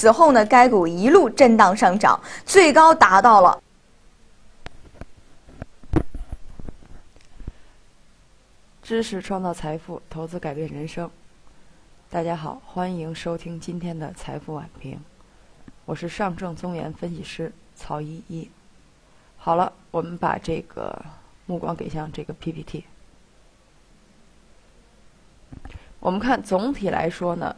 [0.00, 3.60] 此后呢，该股一路震荡上涨，最高达到了。
[8.80, 11.10] 知识创造财富，投资改变人生。
[12.08, 15.00] 大家好，欢迎收听今天的财富晚评，
[15.84, 18.48] 我是上证综研分析师曹依依。
[19.36, 20.96] 好了，我们把这个
[21.46, 22.84] 目光给向这个 PPT。
[25.98, 27.56] 我们看总体来说呢，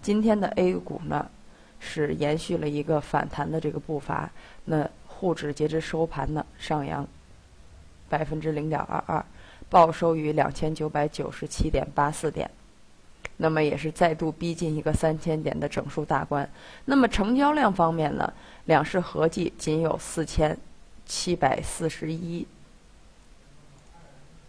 [0.00, 1.28] 今天的 A 股呢
[1.80, 4.30] 是延续了一个反弹的这个步伐。
[4.66, 7.04] 那沪指截至收盘呢上扬
[8.08, 9.24] 百分之零点二二。
[9.68, 12.50] 报收于两千九百九十七点八四点，
[13.36, 16.50] 那么也是再度逼近一个三千点的整数大关。
[16.86, 18.32] 那么成交量方面呢，
[18.64, 20.58] 两市合计仅有四千
[21.06, 22.44] 七百四十一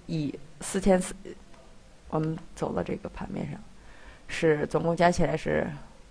[0.08, 1.14] 亿四千四，
[2.10, 3.60] 我们走到这个盘面上，
[4.28, 5.70] 是总共加起来是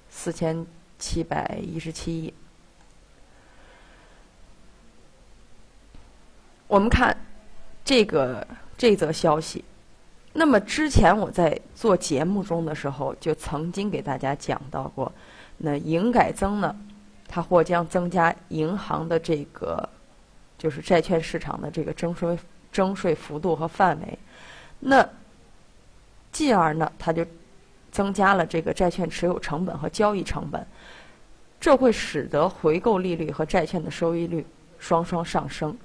[0.08, 0.64] 四千
[1.00, 2.32] 七百一十七亿。
[6.68, 7.16] 我们看
[7.84, 8.46] 这个。
[8.80, 9.62] 这则消息，
[10.32, 15.12] 那么之前我在做节目中的时候，就曾经给大家讲到过，
[15.58, 16.74] 那营改增呢，
[17.28, 19.86] 它或将增加银行的这个，
[20.56, 22.38] 就是债券市场的这个征税
[22.72, 24.18] 征税幅度和范围，
[24.78, 25.06] 那
[26.32, 27.22] 进而呢，它就
[27.90, 30.66] 增加了这个债券持有成本和交易成本，
[31.60, 34.46] 这会使得回购利率和债券的收益率
[34.78, 35.76] 双双上升。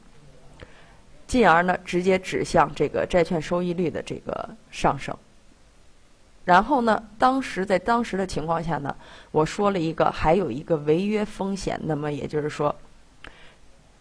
[1.27, 5.17] 进而呢，直接指向这个债券收益率的这个上升。
[6.43, 8.95] 然后呢，当时在当时的情况下呢，
[9.31, 12.75] 我说了一个还有一个违约风险，那么也就是说，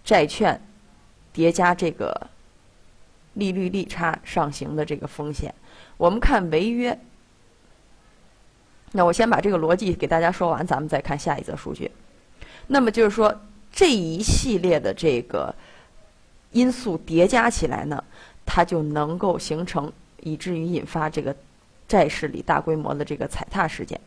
[0.05, 0.61] 债券
[1.33, 2.29] 叠加这个
[3.33, 5.55] 利率利差上行的这个风险。
[5.97, 7.01] 我们看违约，
[8.97, 11.91] 那我先把这个逻辑给大家说完，咱们再看下一则数据。
[12.69, 13.35] 那么就是说
[13.71, 15.55] 这一系列的这个。
[16.55, 18.05] 因素叠加起来呢，
[18.47, 21.35] 它就能够形成，以至于引发这个
[21.89, 24.01] 债市里大规模的这个踩踏事件，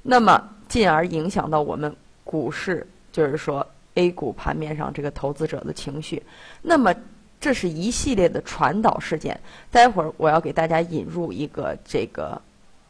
[0.00, 1.92] 那么进而影响到我们
[2.22, 6.22] 股市，就是说 A 股盘面上这个投资者的情绪。
[6.62, 6.94] 那么
[7.40, 9.40] 这是一系列的传导事件。
[9.72, 12.40] 待会儿我要给大家引入一个这个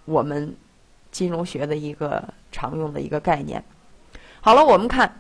[0.04, 0.54] 我们
[1.14, 3.64] 金融学的一个常用的一个概念。
[4.40, 5.10] 好了，我们看，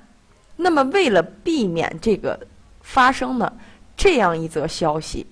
[0.56, 2.38] 那么为了避免这个。
[2.86, 3.50] 发生呢
[3.96, 5.26] 这样一则消息，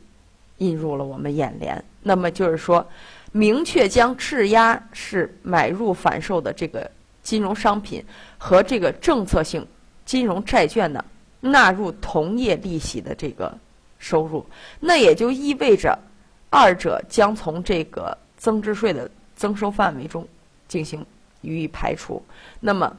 [0.56, 1.84] 映入了我们眼帘。
[2.03, 2.83] 那么就是说，
[3.31, 6.91] 明确将质押式买入反售的这个
[7.22, 8.03] 金融商品
[8.39, 9.67] 和这个政策性
[10.06, 11.05] 金融债券呢，
[11.41, 13.55] 纳入同业利息的这个
[13.99, 14.43] 收入。
[14.81, 15.99] 那也就意味着，
[16.49, 20.27] 二者将从这个增值税的增收范围中
[20.72, 21.05] 进行
[21.43, 22.22] 予以排除。
[22.60, 22.97] 那么。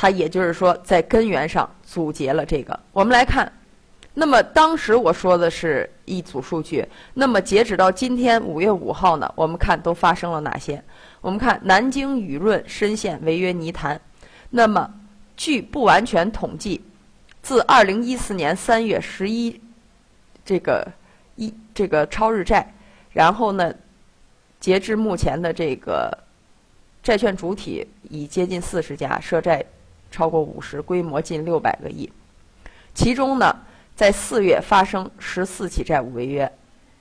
[0.00, 2.78] 它也就是说，在根源上阻截了这个。
[2.92, 3.52] 我们来看，
[4.14, 6.86] 那么当时我说的是一组数据。
[7.14, 10.80] 那么截止到今天五月五号呢，我们看都发生了哪些？
[11.20, 14.00] 我们看南京雨润深陷违约泥潭。
[14.50, 14.88] 那么
[15.36, 16.80] 据不完全统计，
[17.42, 19.60] 自二零一四年三月十一
[20.44, 20.86] 这个
[21.34, 22.72] 一这个超日债，
[23.12, 23.74] 然后呢，
[24.60, 26.16] 截至目前的这个
[27.02, 29.64] 债券主体已接近四十家涉债。
[30.10, 32.10] 超过五十，规模近六百个亿。
[32.94, 33.54] 其中呢，
[33.94, 36.50] 在四月发生十四起债务违约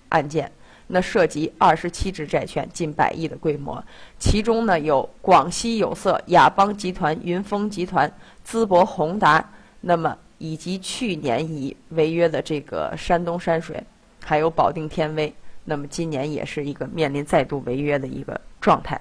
[0.10, 0.52] 案件，
[0.88, 3.82] 那涉及二十七只债券，近百亿的规模。
[4.20, 8.12] 其中呢，有广西有色、亚邦集团、云峰集团、
[8.46, 13.82] 淄博宏达，那么以及去年已违约的这个山东山水，
[14.22, 15.34] 还有保定天威，
[15.68, 19.00] 那么今年也是一个面临再度违约的一个状态。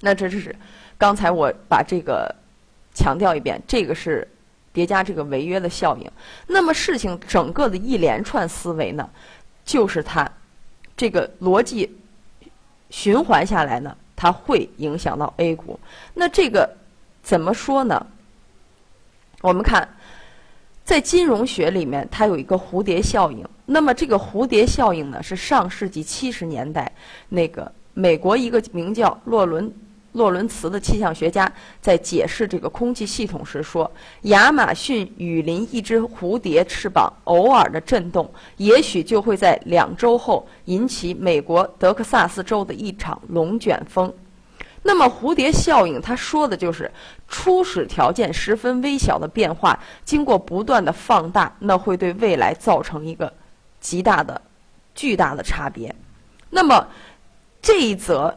[0.00, 0.54] 那这就是
[0.96, 2.32] 刚才我把这个。
[2.98, 4.26] 强调一遍，这个是
[4.72, 6.10] 叠加这个违约的效应。
[6.46, 9.06] 那么事情整个的一连串思维呢，
[9.66, 10.26] 就是它
[10.96, 11.94] 这个逻辑
[12.88, 15.78] 循环下来呢，它会影响到 A 股。
[16.14, 16.74] 那这个
[17.22, 18.06] 怎么说呢？
[19.42, 19.86] 我们看，
[20.82, 23.46] 在金融学里面，它有一个蝴蝶效应。
[23.66, 26.90] 那么这个蝴蝶效应呢，是上世纪七十年代
[27.28, 29.70] 那个美国一个名叫洛伦。
[30.12, 33.90] 洛伦茨的气象学家在解释这个空气系统时说
[34.22, 38.26] ：“亚马逊雨林一只蝴蝶翅膀偶尔的震动，
[38.56, 44.10] 也许就会在两周后引起美国德克萨斯州的一场龙卷风。”
[44.82, 46.90] 那么，蝴蝶效应，他说的就是
[47.28, 53.30] 初始条件十分微小的变化，经过不断的放大，那会对未来造成一个
[53.86, 54.40] 极大的、
[54.96, 55.94] 巨大的差别。
[56.50, 56.84] 那么，
[57.62, 58.36] 这一则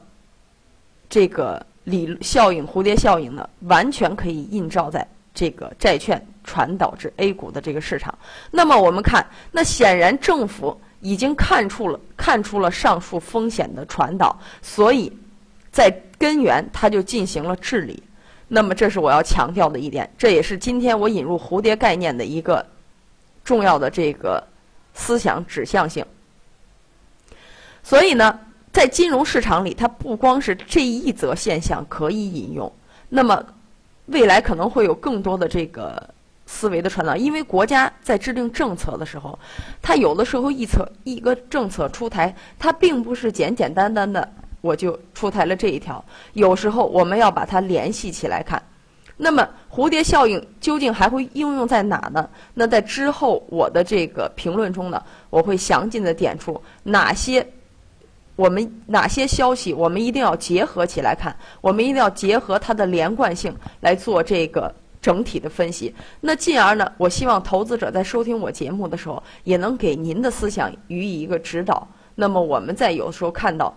[1.10, 1.66] 这个。
[1.86, 8.16] 理效应、蝴蝶效应呢，完全可以映照在这个债券传导至 A 股的这个市场。
[8.52, 15.12] 那么我们看，那显然政府已经看出了看出了上述风险的传导，所以
[15.72, 18.04] 在根源它就进行了治理。
[18.48, 22.64] 那么这是我要强调的一点，这也是今天我引入蝴蝶概念的一个
[23.44, 24.44] 重要的这个
[25.00, 26.06] 思想指向性。
[27.82, 28.38] 所以呢，
[28.74, 32.72] 在金融市场里，它不光是这一则现象可以引用，
[33.08, 33.44] 那么
[34.08, 36.10] 未来可能会有更多的这个
[36.46, 37.16] 思维的传导。
[37.16, 39.40] 因为国家在制定政策的时候，
[39.82, 44.30] 它有的时候一策一个政策出台，它并不是简简单单的
[44.62, 46.04] 我就出台了这一条，
[46.34, 48.62] 有时候我们要把它联系起来看。
[49.16, 52.28] 那么蝴蝶效应究竟还会应用在哪呢？
[52.54, 57.46] 那在之后我的这个评论中呢，我会详尽的点出哪些。
[58.36, 65.94] 我们哪些消息，我们一定要结合起来看，我们一定要结合它的连贯性来做这个整体的分析。
[66.22, 71.86] 那进而呢，我希望投资者在收听我节目的时候，也能给您的思想予以一个指导。
[72.16, 73.76] 那么我们在有时候看到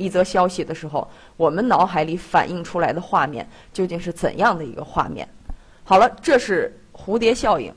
[0.00, 1.06] 一则消息的时候，
[1.36, 5.28] 我们脑海里反映出来的画面究竟是怎样的一个画面？
[5.84, 7.70] 好了，这是蝴蝶效应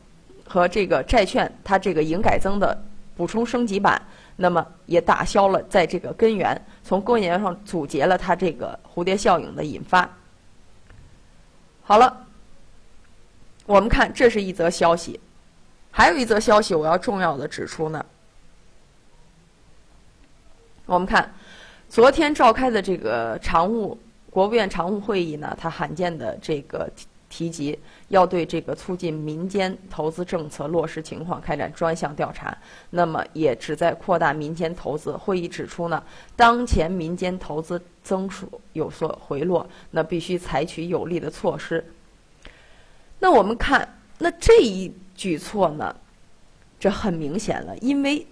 [0.47, 2.81] 和这个债券它这个营改增的
[3.17, 4.01] 补充升级版。
[4.35, 10.09] 那么也打消了在这个根源，从根源上阻截了它这个蝴蝶效应的引发。
[11.83, 12.25] 好了，
[13.65, 15.19] 我们看这是一则消息，
[15.91, 18.03] 还有一则消息我要重要的指出呢。
[20.85, 21.31] 我们看
[21.93, 23.95] 昨天召开的这个常务
[24.31, 26.89] 国务院常务会议呢，它罕见的这个。
[27.29, 27.75] 提及
[28.09, 32.55] 要对这个促进民间投资政策落实情况开展专项调查，
[32.91, 35.17] 那么也旨在扩大民间投资。
[35.17, 36.03] 会议指出呢，
[36.35, 41.83] 当前民间投资增速有所回落，那必须采取有力的措施。
[43.17, 45.95] 那我们看，那这一举措呢，
[46.79, 48.23] 这很明显了，因为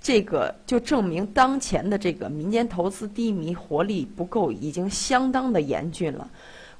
[0.00, 6.30] 这个就证明当前的这个民间投资低迷、活力不够，已经相当的严峻了。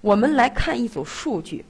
[0.00, 1.64] 我们来看一组数据：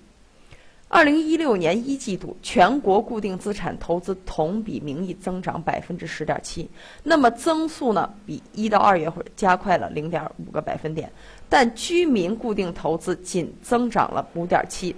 [0.88, 6.68] 二零一六年一季度全国固定资产投资同比名义增长百分之十点七，
[7.02, 11.10] 那么增速呢比一到二月份加快了零点五个百分点，
[11.48, 14.94] 但居民固定投资仅增长了五点七，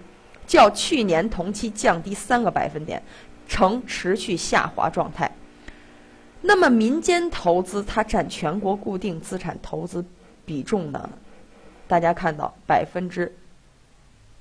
[0.49, 3.01] 较去年同期降低三个百分点，
[3.47, 5.30] 呈持续下滑状态。
[6.43, 10.05] 那么民间投资它占全国固定资产投资
[10.45, 11.09] 比重呢？
[11.87, 13.31] 大家看到百分之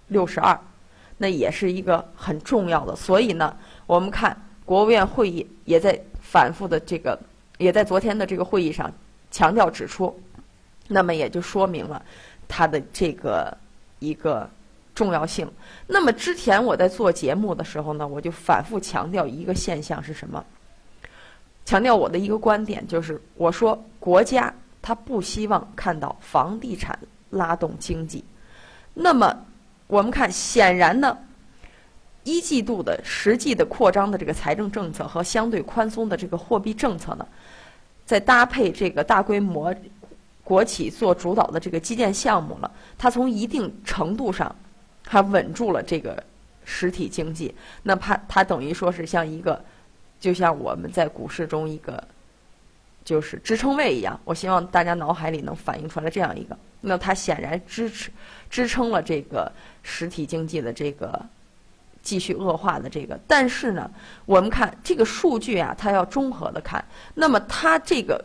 [0.08, 0.60] 六十二，
[1.18, 2.96] 那也是一个很重要的。
[2.96, 3.56] 所以呢，
[3.86, 4.36] 我们看
[4.66, 7.20] 国务院会议也在反复的这个，
[7.58, 8.92] 也在昨天的这个会议上
[9.30, 10.18] 强调指出，
[10.88, 12.02] 那么也就说明了
[12.48, 13.56] 它的这个
[14.00, 14.50] 一个
[14.96, 15.52] 重要性。
[15.86, 20.46] 那么之前我在做节目的时候呢，我就反复强调一个现象是什么？
[21.70, 24.52] 强调我的一个观点就是，我说国家
[24.82, 26.98] 它不希望看到房地产。
[27.30, 28.24] 拉动经济，
[28.96, 29.46] 那么
[29.86, 31.16] 我们看，显然呢，
[32.24, 37.28] 一季度的实际的扩张的这个财政政策和相对宽松的这个货币政策呢，
[38.04, 39.72] 在搭配这个大规模
[40.44, 44.56] 国企做主导的这个基建项目了，它从一定程度上
[45.06, 46.24] 还稳住了这个
[46.66, 47.54] 实体经济。
[47.84, 49.64] 那它它等于说是像一个，
[50.20, 52.04] 就像我们在股市中一个
[53.06, 54.20] 就是支撑位一样。
[54.24, 56.58] 我希望大家脑海里能反映出来这样一个。
[56.82, 58.10] 那它显然支持
[58.50, 59.52] 支撑了这个
[59.84, 61.22] 实体经济的这个
[62.02, 63.92] 继续恶化的这个，但是呢，
[64.26, 66.84] 我们看这个数据啊，它要综合的看。
[67.16, 68.24] 那么它这个，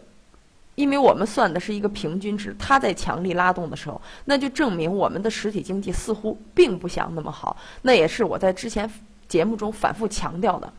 [0.76, 7.56] 因为我们算的是一个平均值，它在强力拉动的时候，那就证明我们的实体经济似乎并不像那么好。
[7.82, 8.88] 那也是我在之前
[9.26, 10.72] 节目中反复强调的。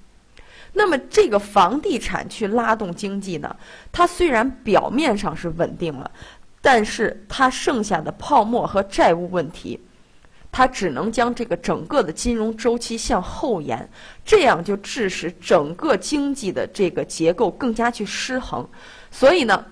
[0.75, 3.55] 那么这个房地产去拉动经济呢，
[3.91, 6.11] 它虽然表面上是稳定了。
[6.67, 9.79] 但是它剩下的泡沫和债务问题，
[10.51, 13.87] 它只能将这个整个的金融周期向后延，
[14.25, 18.67] 这样就致使整个经济的这个结构更加去失衡。
[19.11, 19.63] 所以呢，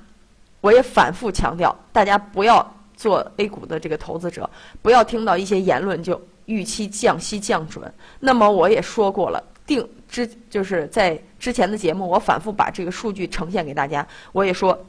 [0.61, 2.63] 我也反复强调，大家不要
[2.95, 4.47] 做 A 股的这个投资者，
[4.83, 7.91] 不要听到一些言论就预期降息降准。
[8.19, 9.83] 那么我也说过了，定
[10.13, 14.79] 之就是在之前的节目，我反复把这个数据呈现给大家，我也说。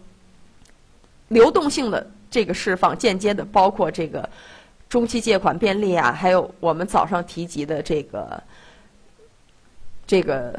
[1.28, 4.28] 流动性的这个释放，间接的包括这个
[4.90, 8.42] 中期借款便利啊，还有我们早上提及的这个
[10.06, 10.54] 这个，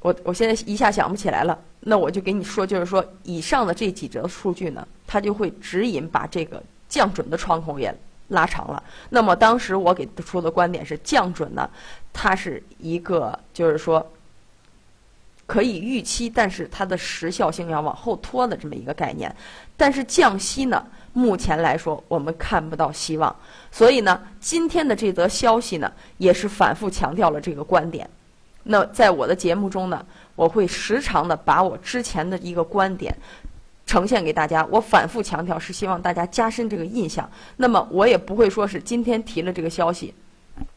[0.00, 1.58] 我我现在一下想不起来了。
[1.80, 7.92] 那我就给你说，就是说以上的这几则数据呢，它就会指引把这个降准的窗口也
[8.30, 8.82] 拉长了。
[9.10, 11.70] 那么当时我给出的观点是，降准呢，
[12.12, 14.04] 它是一个就是说
[15.46, 19.34] 可以预期，但是它的时效性要往后拖的这么一个概念。
[19.76, 23.34] 但是降息呢，目前来说我们看不到希望。
[23.70, 28.08] 所以呢，今天的这则消息呢，也是反复强调了这个观点。
[28.62, 30.04] 那在我的节目中呢，
[30.36, 33.16] 我会时常的把我之前的一个观点。
[33.90, 37.28] 呈现给大家，我反复强调是希望大家加深这个印象。
[37.56, 40.14] 那么我也不会说是今天提了这个消息，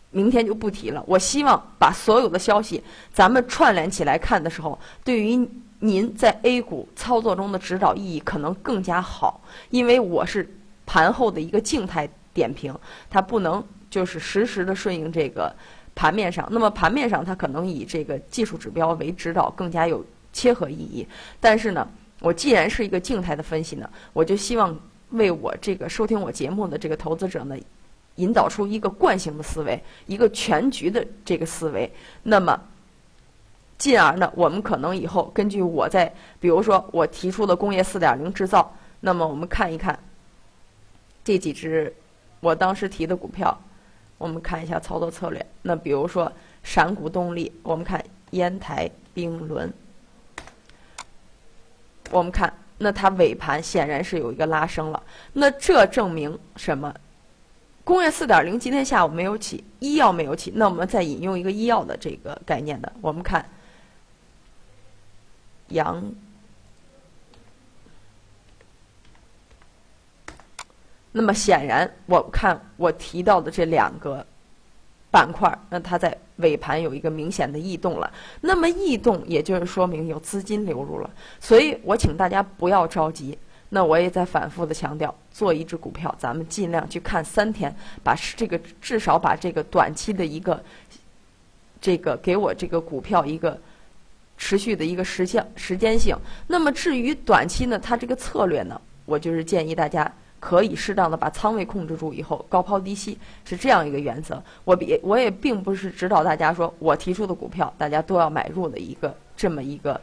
[0.09, 1.03] 明天就不提了。
[1.05, 9.39] 我希望把所有的消息咱们串联起来看的时候，对于您在 A 股操作中的指导意义可能更加好。
[9.69, 10.51] 因为我是
[10.87, 12.75] 盘后的一个静态点评，
[13.11, 15.55] 它不能就是实时的顺应这个
[15.93, 16.47] 盘面上。
[16.49, 21.07] 那么盘面上它可能以这个技术指标为指导更加有切合意义。
[21.39, 21.87] 但是呢。
[22.23, 24.73] 我既然是一个静态的分析呢，我就希望
[25.09, 27.57] 为我这个收听我节目的这个投资者呢，
[28.15, 29.77] 引导出一个惯性的思维，
[30.07, 31.91] 一个全局的这个思维。
[32.23, 32.57] 那么，
[33.77, 39.99] 进而呢，我们可能以后根据我在，比如说我提出的工业四点零制造，那么我们看一看
[41.25, 41.93] 这几只
[42.39, 43.59] 我当时提的股票，
[44.17, 45.45] 我们看一下操作策略。
[45.61, 46.31] 那比如说
[46.63, 48.01] 闪谷动力，我们看
[48.31, 49.69] 烟台冰轮。
[52.13, 55.01] 我们看，那它尾盘显然是有一个拉升了。
[55.33, 56.93] 那这证明什么？
[57.83, 60.53] 工业四点零今天下午没有起，医药没有起。
[60.55, 63.43] 那我们再引用一个医药的这个概念的，我们看，
[65.69, 66.01] 阳。
[71.11, 74.25] 那么显然，我看我提到的这两个。
[75.13, 78.11] 板块，那它在尾盘有一个明显的异动了。
[78.41, 81.07] 那么异动，也就是说明有资金流入了。
[81.39, 83.37] 所以我请大家不要着急。
[83.69, 90.59] 那我也在反复的强调，做一只股票，咱们尽量去看三天，把这个至少把这个短期的一个，
[91.79, 93.55] 这个给我这个股票一个
[94.35, 96.17] 持续的一个时效时间性。
[96.47, 100.11] 那么至于短期呢，它这个策略呢，我就是建议大家。
[100.45, 104.43] 可以适当的把仓位控制住以后，高抛低吸是这样一个原则。
[104.65, 110.01] 我比我也并不是指导大家说我提出的股票大家都要买入的一个这么一个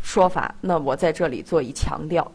[0.00, 0.54] 说法。
[0.60, 2.30] 那我在这里做一强调。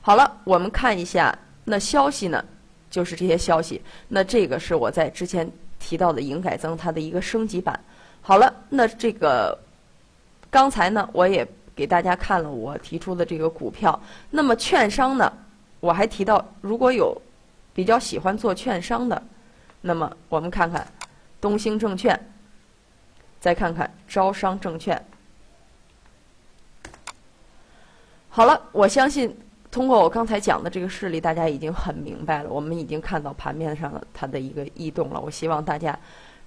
[0.00, 2.42] 好了，我们看一下那消息呢，
[2.90, 3.82] 就是这些消息。
[4.08, 5.46] 那这个是我在之前
[5.78, 7.78] 提到的营改增它的一个升级版。
[8.22, 9.58] 好了，那这个
[10.50, 11.46] 刚才呢，我也。
[11.74, 13.98] 给大家看了我提出的这个股票，
[14.30, 15.32] 那么券商呢，
[15.80, 17.20] 我还提到如果有
[17.74, 19.22] 比较喜欢做券商的，
[19.80, 20.86] 那么我们看看
[21.40, 22.18] 东兴证券，
[23.40, 25.02] 再看看招商证券。
[28.28, 29.34] 好了，我相信
[29.70, 32.50] 通过我刚才讲的这个事例，大家已经很明白了。
[32.50, 35.20] 我们已经看到盘面上的它的一个异动了。
[35.20, 35.98] 我希望大家，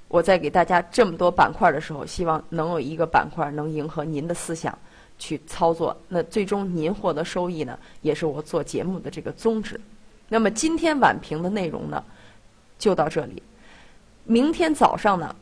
[0.08, 4.76] 我在给大家这么多板块的时候，希望能有一个板块能迎合您的思想。
[5.18, 9.80] 去操作，那最终您获得收益呢，也是我做节目的这个宗旨。
[10.28, 12.04] 那么今天晚评的内容呢，
[12.78, 13.42] 就到这里。
[14.24, 15.36] 明天早上呢，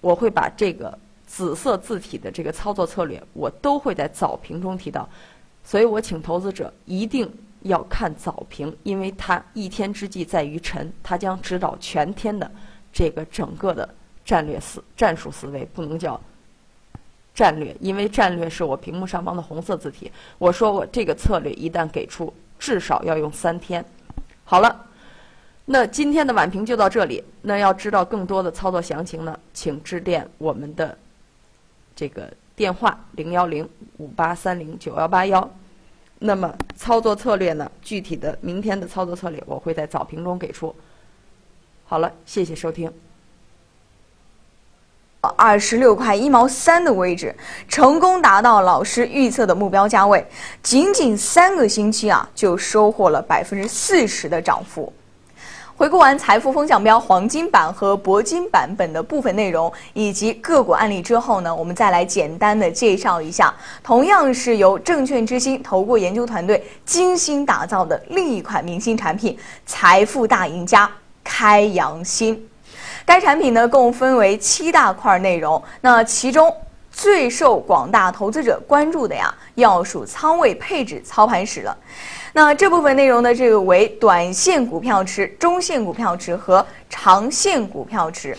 [0.00, 5.08] 我会把这个紫色字体的这个操作策略，我都会在早评中提到。
[5.64, 7.30] 所以我请投资者一定
[7.62, 12.50] 要看早评，因为它一天之计在于晨，它将指导全天的
[12.92, 13.88] 这个整个的
[14.24, 16.20] 战略思战术思维，不能叫。
[17.38, 20.10] 战略，因为战略是我屏幕上方的红色字体。
[20.38, 23.84] 我说我这个策略一旦给出，至少要用三天。
[24.44, 24.86] 好了，
[25.64, 27.22] 那今天的晚评就到这里。
[27.42, 30.98] 那要知道更多的操作详情呢，请致电我们的
[31.94, 33.68] 这个电话零幺零
[33.98, 35.48] 五八三零九幺八幺。
[36.18, 40.74] 那么操作策略呢，具体的明天的操作策略我会在早评中给出。
[41.84, 42.92] 好了，谢谢收听。
[45.20, 47.34] 二十六块一毛三的位置，
[47.68, 50.24] 成功达到老师预测的目标价位，
[50.62, 54.92] 仅仅三个星期啊，就收获了百分之四十的涨幅。
[55.76, 70.90] 回顾完财富风向标黄金版和铂金版本的部分内容以及个股案例之后呢，我们再来简单的介绍一下，同样是由证券之星投顾研究团队精心打造的另一款明星产品——财富大赢家
[71.22, 72.48] 开阳新。
[73.08, 75.60] 该产品呢，共分为七大块内容。
[75.80, 76.54] 那其中
[76.92, 81.74] 最受广大投资者关注的呀，要数仓位配置操盘史了。
[82.34, 88.36] 那这部分内容呢，这个为短线股票池、中线股票池和长线股票池。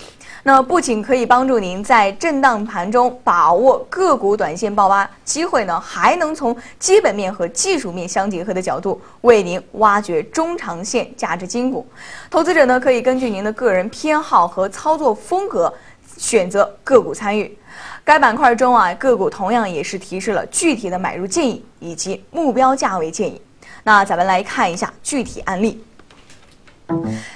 [0.51, 11.87] 那不仅可以帮助您在震荡盘中把握个股短线爆发机会呢，还能从基本面和技术面相结合的角度为您挖掘中长线价值金股。
[12.31, 15.71] 投资者呢，可以根据您的个人偏好和操作风格
[16.17, 17.55] 选择个股参与。
[18.03, 23.39] 该板块中啊，个股同样也是提示了具体的买入建议以及目标价位建议。
[23.83, 25.79] 那咱们来看一下具体案例。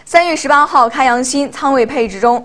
[0.04, 2.44] 三月十八号，开阳新仓位配置中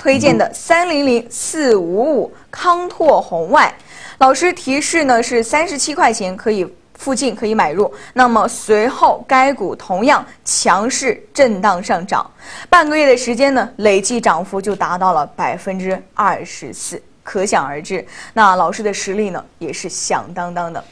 [0.00, 3.70] 推荐的三零零四五五康拓红外，
[4.16, 7.92] 老师提示呢是三十七块钱可以附近可以买入。
[8.14, 12.28] 那么随后该股同样强势震荡上涨，
[12.70, 18.02] 半个月的时间呢，累计涨幅就达到了百分之二十四，可想而知，
[18.32, 20.82] 那老师的实力呢也是响当当的。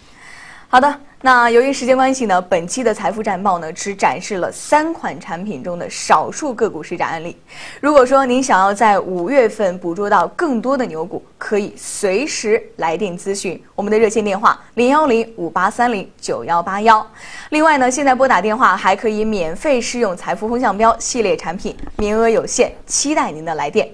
[0.68, 1.00] 好的。
[1.20, 7.36] 那由于时间关系呢，本期的财富战报呢只展示了三款产品中的少数个股实战案例。
[7.80, 17.04] 如果说您想要在五月份捕捉到更多的牛股，可以随时来电咨询我们的热线电话零幺零五八三零九幺八幺。
[17.50, 23.88] 另外呢，现在拨打电话还可以免费试用财富风向标系列产品，名额有限，期待您的来电。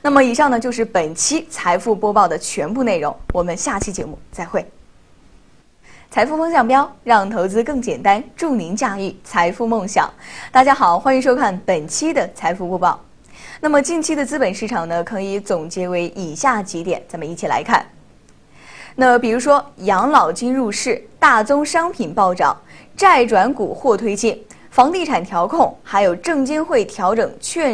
[0.00, 4.64] 那么以上呢就是本期财富播报的全部内容，我们下期节目再会。
[6.10, 10.12] 财富风向标，让投资更简单，助您驾驭财富梦想。
[10.50, 13.00] 大家好，欢迎收看本期的财富播报。
[13.60, 17.86] 那么近期的资本市场呢，可以总结为以下几点，咱们一起来看。
[18.96, 22.60] 那比如说，养老金入市，大宗商品暴涨，
[22.96, 24.36] 债转股或推进，
[24.68, 27.72] 房地产调控，还有证监会调整券。